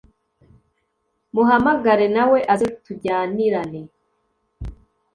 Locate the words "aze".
2.53-2.67